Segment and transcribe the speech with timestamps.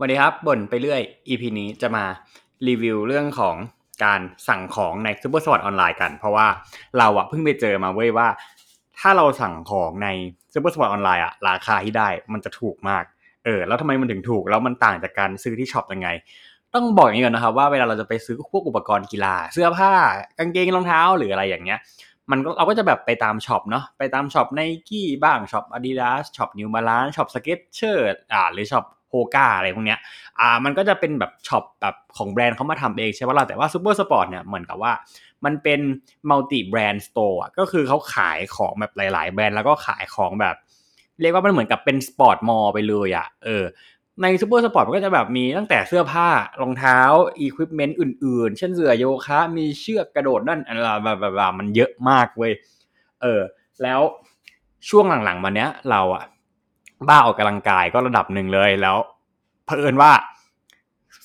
[0.00, 2.04] สวัสดีครับบ่นไปเรื่อย EP นี้จะมา
[2.68, 3.56] รีวิวเรื่องของ
[4.04, 6.46] การสั่งของใน Supersports ออนไลน์กัน เพราะว่า
[6.98, 8.28] เราอะเพิ่งไปเจอมาเว้ยว่า
[8.98, 10.08] ถ้าเราสั่งของใน
[10.54, 13.04] Supersports ออนไลน์อะราคาที่ได้มันจะถูกมาก
[13.44, 16.08] เออ แล้วทำไมมันถึงถูก แล้วมันต่างจากการซื้อที่ช็อปยังไง
[16.74, 19.92] ต้องบอกอย่างนี้ก่อนนะครับว่าเวลาเราจะไปซื้อพวกอุปกรณ์กีฬา เสื้อผ้า
[20.38, 21.78] กางเกงรองเท้าหรืออะไรอย่างเงี้ย
[22.30, 29.98] มันก็เราก็จะแบบไปตามช็อปเนาะไปตามช็อปไนกี้บ้างช็อปอาดิดาสช็อป New Balance ช็อป Skechersอ่าหรือช็อป Hoka อะไรพวกเนี้ย
[30.40, 34.92] อ่ามันก็จะเป็นแบบช็อปแบบของแบรนด์เขามาทำเองใช่ไหมล่ะแต่ว่า Supersports เนี่ยเหมือนกับว่า
[35.44, 35.80] มันเป็น
[36.30, 40.56] multi-brand store ก็คือเขาขายของแบบหลาย ๆ แบรนด์แล้วก็ขายของแบบ
[41.20, 43.64] เรียกว่ามันเหมือนกับเป็น sport mall ไปเลยอะเออ
[44.22, 46.28] ใน Supersports มันก็จะแบบมีตั้งแต่เสื้อผ้า
[46.60, 46.98] รองเท้า
[47.38, 52.52] อุปกรณ์อื่น ๆ เช่นเสื่อโยคะมีเชือกกระโดดนั่นอะไรแบบแบบมันเยอะมากเว้ย
[53.22, 53.40] เออ
[53.82, 54.00] แล้ว
[54.88, 56.24] ช่วงหลังๆมาเนี้ยเราอะ
[57.08, 58.96] บ้าออกกำลังกายก็ระดับหนึ่งเลยแล้ว
[59.66, 60.10] เผอิญว่า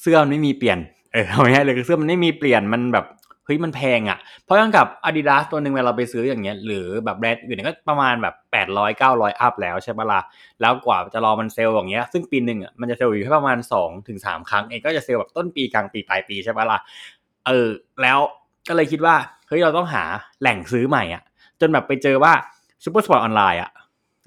[0.00, 0.78] เสื้อมันไม่มีเปลี่ยน
[1.12, 3.06] เออเอาง่ายเลยเสื้อมันไม่มีเปลี่ยนมันแบบ
[3.44, 10.20] เฮ้ยมันแพงอะ เพราะอย่างกับ Adidas ตัวหนึ่งเวลาเราไปซื้ออย่างเงี้ย หรือแบบแบรนด์อื่นก็ประมาณแบบแปดร้อยเก้าร้อยอัพแล้วใช่ปะละ่ะ
[10.60, 16.78] แล้วกว่าจะรอมันเซลล์อย่างเงี้ย ซึ่งปีหนึ่งอะมันจะเซลล์อยู่แค่ประมาณสองถึงสามครั้งเองก็จะเซลล์แบบต้นปีกลางปีปลายปีใช่ปะละ่ะ
[17.46, 17.68] เออ
[18.02, 18.18] แล้ว
[18.68, 19.14] ก็เลยคิดว่า
[19.48, 20.04] เฮ้ยเราต้องหา
[20.40, 21.22] แหล่งซื้อใหม่อะ
[21.60, 22.32] จนแบบไปเจอว่า
[22.84, 23.70] Supersports ออนไลน์อะ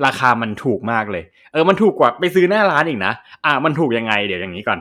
[0.06, 3.14] ราคามันถูกมากเลย เออมันถูกกว่าไปซื้อหน้าร้านอีกนะ
[3.46, 4.80] อ่ามันถูกยังไงเดี๋ยวอย่างนี้ก่อน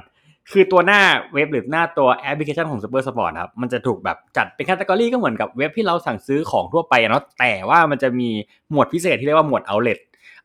[0.51, 1.01] คือตัวหน้า
[1.35, 8.29] เว็บหรือหน้าตัวแอปพลิเคชันของ Supersports ครับ มันจะถูกแบบจัดเป็น category ก็เหมือนกับเว็บที่เราสั่งซื้อของทั่วไปเนาะแต่ว่ามันจะมี
[8.71, 9.99] หมวดพิเศษที่เรียกว่าหมวด outlet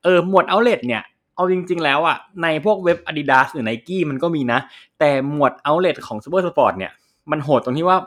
[0.03, 1.01] เออหมวด outlet เนี่ย
[1.35, 4.59] เอาจริง ๆ แล้วอะในพวกเว็บ Adidas หรือ Nike มันก็มีนะ
[4.99, 6.91] แต่หมวด outlet ของ Super Sport เนี่ย
[7.31, 7.97] มันโหดตรงที่ว่า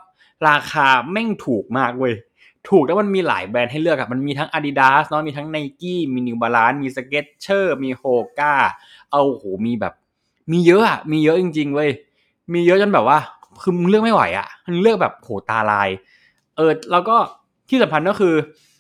[0.49, 2.15] ราคาแม่งถูกมากเว้ย
[2.69, 8.53] ถูกแล้วมันมีหลายแบรนด์ให้เลือกอะมันมีทั้ง Adidas เนาะมีทั้ง Nike มี New Balance มี Skechers มี Hoka
[9.11, 9.95] เอาโหมีแบบ
[10.53, 11.91] มีเยอะอะมีเยอะจริง ๆเว้ย
[12.53, 13.19] มีเยอะจนแบบว่า
[13.63, 15.89] คือมึงเลือกไม่ไหวอะมันเลือกแบบโหตาลาย
[16.57, 17.17] เออแล้วก็
[17.69, 18.35] ที่สำคัญก็คือ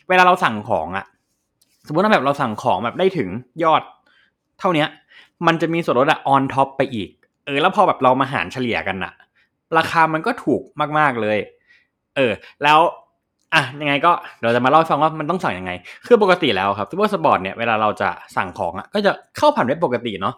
[0.09, 1.05] เวลาเราสั่งของอะ
[1.87, 3.29] สมมติว่าแบบเราสั่งของแบบได้ถึง
[3.63, 3.83] ยอด
[4.59, 4.87] เท่านี้
[5.47, 7.11] มันจะมีส่วนลดอะ on top ไปอีก
[7.45, 9.13] เออ แล้วพอแบบเรามาหารเฉลี่ยกันอะ
[9.79, 10.63] ราคามันก็ถูก
[10.99, 11.39] มากๆเลย
[12.17, 12.79] เออ แล้ว
[13.55, 15.73] อะยังไงก็เราจะมาเล่าให้ฟังว่ามันต้องสั่งยังไง
[16.07, 20.35] คือปกติแล้วครับ Supersports เนี่ยเวลาเราจะสั่งของอะก็จะเข้าผ่านเว็บปกติเนาะ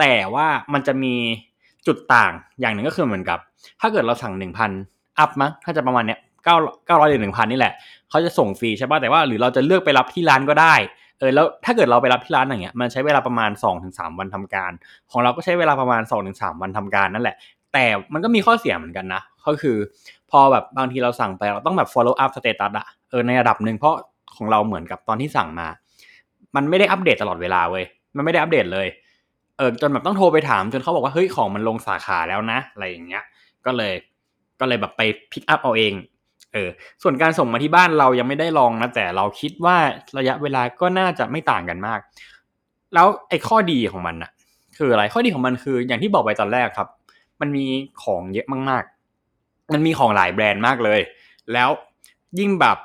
[0.00, 1.14] แต่ว่ามันจะมี
[1.86, 3.38] จุดต่างอย่างหนึ่งก็คือเหมือนกับ
[3.80, 4.70] ถ้าเกิดเราสั่งหนึ่งพัน
[5.18, 7.72] up มั้งถ้าจะประมาณเนี้ยเก้าเก้าร้อยหรือหนึ่งพันนี่แหละ
[8.10, 10.74] เขาจะส่งฟรีใช่ป่ะแต่ว่าหรือเราจะเลือกไปรับที่ร้านก็ได้
[11.18, 14.72] เออแล้วถ้าเกิดเราไปรับที่ร้านอย่างเงี้ยมันใช้เวลาประมาณ2อถึงสวันทำการ
[15.10, 17.36] ของเราก็ใช้เวลาประมาณ2อถึงสวันทำการนั่นแหละ
[17.72, 19.76] แต่มันก็มีข้อเสียเหมือนกันนะ ก็คือ
[20.30, 23.94] พอแบบบางทีเราสั่งไปเราต้องแบบ follow up status อะเออในระดับหนึ่งเพราะ
[24.36, 25.68] ของเราเหมือนกับตอนที่สั่งมา
[26.56, 27.84] มันไม่ได้อัปเดตตลอดเวลาเว้ย
[28.16, 28.88] มันไม่ได้อัปเดตเลย
[29.56, 33.22] เออจนแบบต้องโทรไปถามจนเขาบอกว่าเฮ้ยของมันลงสาขาแล้วนะ อะไรอย่างเงี้ย
[33.66, 33.92] ก็เลย
[34.60, 35.02] ก็เลยแบบไป
[35.32, 35.94] พิกอัพเอาเอง
[36.52, 36.68] เออ
[37.02, 39.76] ส่วนการส่งมาที่บ้านเรายังไม่ได้ลองนะแต่เราคิดว่า
[40.18, 42.00] ระยะเวลาก็น่าจะไม่ต่างกันมาก
[42.94, 44.30] แล้วไอ้ข้อดีของมันอะ
[44.78, 46.88] คืออะไรข้อดีของมันคืออย่างที่บอกไปตอนแรกครับ
[47.40, 47.64] มันมี
[48.02, 51.00] ของเยอะมากๆ มันมีของหลายแบรนด์มากเลย
[51.52, 51.68] แล้ว
[52.38, 52.76] ยิ่งแบบ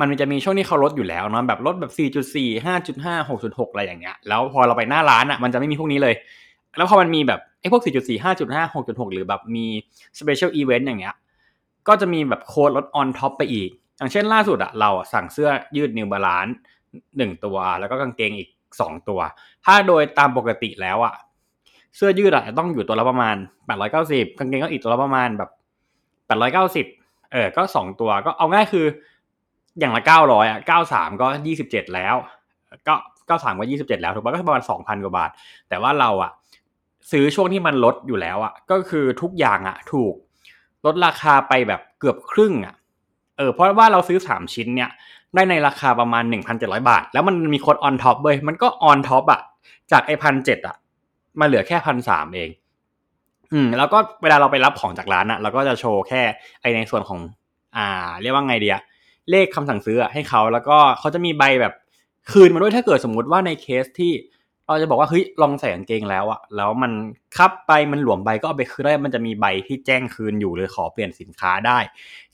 [0.00, 1.92] มันจะมีช่วงที่เขาลดอยู่แล้วเนาะแบบลดแบบ
[2.34, 6.14] 4.4 5.5 6.6 อะไรอย่างเงี้ย แล้วพอเราไปหน้าร้านอะมันจะไม่มีพวกนี้เลย
[6.76, 9.66] แล้วพอมันมีแบบไอ้พวก 4.4 5.5 6.6 หรือแบบมี
[10.18, 11.16] special event อย่างเงี้ย
[11.88, 16.54] ก็จะมีแบบโค้ดลด on top ไปอีก อย่างเช่นล่าสุดอะเราสั่งเสื้อยืด New Balance
[17.16, 18.50] หนึ่งตัว แล้วก็กางเกงอีก
[18.80, 19.20] สองตัว
[19.64, 21.14] ถ้าโดยตามปกติแล้วอะ
[21.96, 23.36] เสื้อยืดอะจะต้องอยู่ตัวละประมาณ
[23.86, 25.50] 890กางเกงก็อีกตัวละประมาณแบบ
[26.28, 26.86] 890เก้าสิบ
[27.32, 28.86] เออก็สองตัวก็เอาง่ายคือ
[29.78, 32.14] อย่างละเก้าร้อยอะเก้าสามก็ยี่สิบเจ็ดแล้ว
[32.88, 32.94] ก็
[33.26, 35.30] เก้าสามก็ยี่สิบเจ็ดแล้วถูกปะก็ประมาณสองพันกว่าบาท
[35.68, 36.32] แต่ว่าเราอะ
[37.12, 40.14] ซื้อช่วงที่มันลดอยู่แล้วอะก็คือทุกอย่างอะถูก
[40.86, 42.74] ลดราคาไปแบบเกือบครึ่งอะ
[43.36, 44.90] เออเพราะว่าเราซื้อสามชิ้นเนี่ย
[45.34, 49.40] ได้ในราคาประมาณหนึ่งพันเจ็ดร้อยบาท แล้วมันมีโค้ด on top เว้ยมันก็ on top อะ
[49.92, 50.76] จากไอ้พันเจ็ดอะ
[51.40, 52.50] มาเหลือแค่พันสามเอง
[53.52, 56.22] อืม แล้วก็เวลาเราไปรับของจากร้านอะเราก็จะโชว์แค่
[56.60, 57.20] ไอในส่วนของ
[57.76, 58.76] อ่า เรียกว่าไงเดีย
[59.30, 61.74] เลขคำสั่งซื้อให้เขาแล้วก็เขาจะมีใบแบบ
[62.30, 64.12] คืนมาด้วยถ้าเกิดสมมุติว่าในเคสที่
[64.66, 66.92] เราจะบอกว่าเฮ้ยลองใส่กางเกงแล้วอะแล้วมัน
[67.36, 71.78] คับไปมันหลวมใบก็เอาไปคืนได้มันจะมีใบที่แจ้งคืนอยู่เลยขอเปลี่ยนสินค้าได้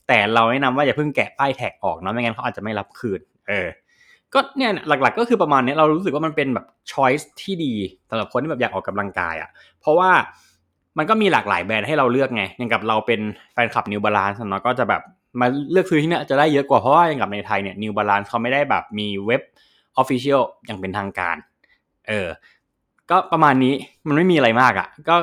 [0.07, 3.67] แต่เราแนะนำว่าอย่าเพิ่งแกะป้ายแท็กออกเนาะไม่งั้นเขาอาจจะไม่รับคืน เออ
[4.33, 7.73] ก็เนี่ยหลักๆ ก็คือประมาณนี้เรารู้สึกว่ามันเป็นแบบช้อยส์ที่ดี
[8.09, 9.49] สำหรับคนที่แบบอยากออกกำลังกายอะ
[9.81, 10.11] เพราะว่า
[10.97, 13.21] มันก็มีหลากหลายแบรนด์ให้เราเลือกไงอย่างกับเราเป็น
[13.53, 15.01] แฟนคลับ New Balance เนาะก็จะแบบ
[15.39, 19.41] มาเลือกซื้อที่นี่จะได้เยอะกว่าเพราะว่าอย่างกับในไทยเนี่ย New Balance เขาไม่ได้แบบมีเว็บ
[20.01, 21.35] Official อย่างเป็นทางการ
[22.07, 22.27] เออ
[23.09, 23.73] ก็ประมาณนี้
[24.07, 25.15] มันไม่มีอะไรมากอะ่ะ ก็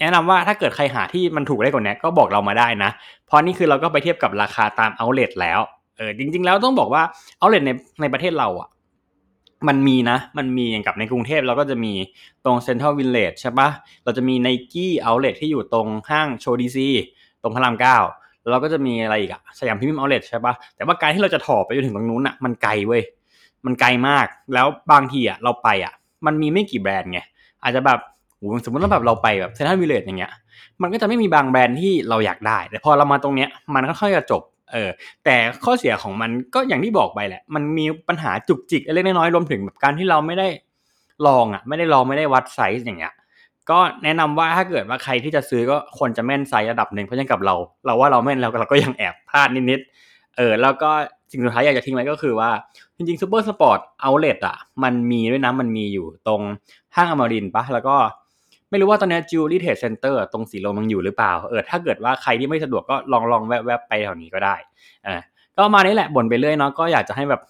[0.00, 2.90] แนะนำว่าถ้าเกิดใครหาที่มันถูกได้กว่านี้ก็บอกเรามาได้นะ
[3.26, 5.60] เพราะนี่คือเราก็ไปเทียบกับราคาตามเอาเล t แล้ว
[5.96, 7.02] เออจริง ๆ แล้วต้องบอกว่า
[7.38, 7.70] เอาเล t ใน
[8.00, 8.68] ในประเทศเราอะ
[9.68, 11.92] มันมีนะ มันมีอย่างกับในกรุงเทพเราก็จะมี
[12.44, 13.68] ตรงเซ็นทรัลวิลเลจใช่ปะ
[14.04, 16.88] เราจะมีไนกี้เอาเล t ที่อยู่ตรงห้างโชว์ดีซี
[17.42, 17.96] ตรงพระรามเก้า
[18.50, 23.02] เราก็จะมีอะไรอีกอะสยามพิมพ์เอาเล t ใช่ปะแต่ว่าการที่เราจะถอไปจนถึงตรงนู้นอะมันไกลเว้ย
[23.64, 25.92] มันไกลมากแล้วบางทีอะเราไปอะ
[26.26, 27.20] มันมีไม่กี่แบรนด์ไง
[27.62, 27.98] อาจจะแบบ
[28.64, 30.32] สมมติว่าแบบเราไปแบบเซ็นทรัลวิลเลจอย่างเงี้ย
[30.82, 34.42] มันก็จะไม่มีบางแบรนด์ที่เราอยากได้ แต่พอเรามาตรงเนี้ยมันก็ค่อยจะจบ
[34.74, 34.90] เออ
[35.24, 40.48] แต่ข้อเสียของมันก็อย่างที่บอกไปแหละ มันมีปัญหาจุกจิกเล็กน้อยรวมถึงแบบการที่เราไม่ได้
[41.26, 43.14] ลองอะ ไม่ได้ลองไม่ได้วัดไซส์อย่างเงี้ย
[43.70, 47.54] ก็แนะนำว่าถ้าเกิดว่าใครที่จะซื้อก็ควรจะแม่นไซส์ระดับหนึ่งเพราะอย่างกับเรา
[47.86, 50.90] เราว่าเราแม่นแล้วเราก็ยังแอบพลาดนิดๆเออแล้วก็
[51.30, 52.50] สิ่งสุดท้ายอยากจะทิ้งไว้ก็คือว่า
[52.96, 56.42] จริงๆ Supersports outlet อะ มันมีด้วยนะมันมีอยู่ตรง
[56.96, 57.96] ห้างอมรินทร์ปะแล้วก็
[58.74, 64.54] ไม่รู้ว่าตอนนี้จิวเวลรี่เทรดเซ็นเตอร์ตรงสีลมยังอยู่หรือเปล่า เออถ้าเกิดว่าใครที่ไม่สะดวกก็ลองลองแวบๆไปแถวนี้ก็ได้
[65.06, 65.20] อ่า
[65.56, 67.40] ก็มานี้แหละบ่นไปเรื่อยเนาะก็อยากจะให้แบบ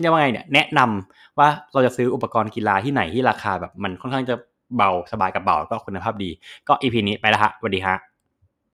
[0.00, 4.34] เรียกว่าไงเนี่ยแนะนำว่าเราจะซื้ออุปกรณ์กีฬาที่ไหนที่ราคาแบบมันค่อนข้างจะ
[4.76, 6.30] เบาสบายกับเบาก็คุณภาพดี
[6.68, 7.96] ก็อีพีนี้ไปละฮะสวัสดีฮะ